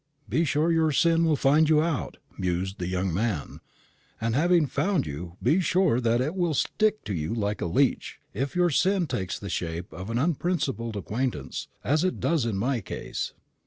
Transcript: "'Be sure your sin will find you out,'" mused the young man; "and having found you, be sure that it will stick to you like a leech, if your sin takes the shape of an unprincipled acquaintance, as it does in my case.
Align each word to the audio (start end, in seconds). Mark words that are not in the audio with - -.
"'Be 0.27 0.45
sure 0.45 0.71
your 0.71 0.91
sin 0.91 1.25
will 1.25 1.35
find 1.35 1.69
you 1.69 1.79
out,'" 1.83 2.17
mused 2.35 2.79
the 2.79 2.87
young 2.87 3.13
man; 3.13 3.59
"and 4.19 4.33
having 4.33 4.65
found 4.65 5.05
you, 5.05 5.37
be 5.43 5.59
sure 5.59 6.01
that 6.01 6.19
it 6.19 6.33
will 6.33 6.55
stick 6.55 7.03
to 7.03 7.13
you 7.13 7.35
like 7.35 7.61
a 7.61 7.67
leech, 7.67 8.17
if 8.33 8.55
your 8.55 8.71
sin 8.71 9.05
takes 9.05 9.37
the 9.37 9.47
shape 9.47 9.93
of 9.93 10.09
an 10.09 10.17
unprincipled 10.17 10.97
acquaintance, 10.97 11.67
as 11.83 12.03
it 12.03 12.19
does 12.19 12.47
in 12.47 12.57
my 12.57 12.81
case. 12.81 13.33